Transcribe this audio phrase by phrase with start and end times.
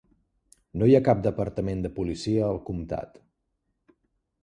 [0.81, 3.25] No hi ha cap departament de policia al comtat.